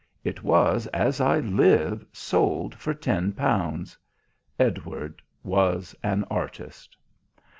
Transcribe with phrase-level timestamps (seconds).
[0.23, 3.95] It was, as I live, sold for ten pounds.
[4.57, 6.97] Edward was an artist.